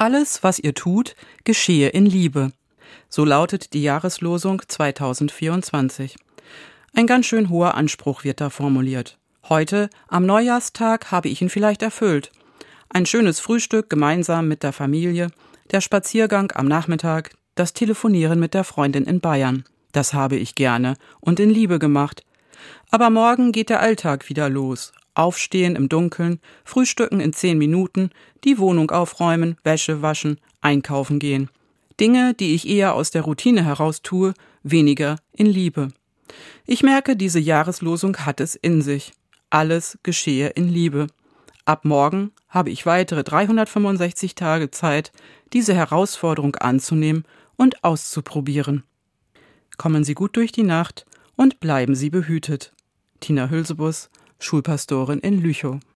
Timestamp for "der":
14.62-14.72, 15.72-15.80, 18.54-18.62, 23.68-23.80, 33.10-33.22